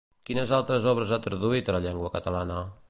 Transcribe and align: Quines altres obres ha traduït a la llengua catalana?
Quines 0.29 0.53
altres 0.59 0.87
obres 0.93 1.13
ha 1.13 1.21
traduït 1.27 1.71
a 1.73 1.77
la 1.77 1.85
llengua 1.89 2.13
catalana? 2.19 2.65